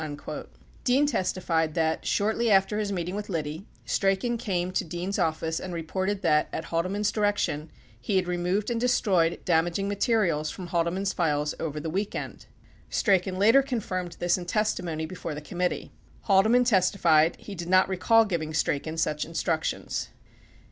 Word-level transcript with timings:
87 0.03 0.47
Dean 0.83 1.05
testified 1.05 1.75
that, 1.75 2.07
shortly 2.07 2.49
after 2.49 2.79
his 2.79 2.91
meeting 2.91 3.13
with 3.13 3.29
Liddy, 3.29 3.67
Strachan 3.85 4.35
came 4.39 4.71
to 4.71 4.83
Dean's 4.83 5.19
office 5.19 5.59
and 5.59 5.75
reported 5.75 6.23
that, 6.23 6.47
at 6.51 6.63
Haldeman's 6.65 7.11
direction, 7.11 7.69
he 7.99 8.15
had 8.15 8.27
removed 8.27 8.71
and 8.71 8.81
destroyed 8.81 9.39
damaging 9.45 9.87
materials 9.87 10.49
from 10.49 10.65
Haldeman's 10.65 11.13
files 11.13 11.53
over 11.59 11.79
the 11.79 11.87
weekend. 11.91 12.47
88 12.87 12.87
Strachan 12.95 13.35
later 13.37 13.61
confirmed 13.61 14.17
this 14.17 14.39
in 14.39 14.45
testimony 14.47 15.05
before 15.05 15.35
the 15.35 15.39
committee. 15.39 15.91
89 16.21 16.21
Haldeman 16.21 16.63
testi 16.63 16.97
fied 16.97 17.35
he 17.35 17.53
did 17.53 17.69
not 17.69 17.87
recall 17.87 18.25
giving 18.25 18.55
Strachan 18.55 18.97
such 18.97 19.23
instructions. 19.23 20.09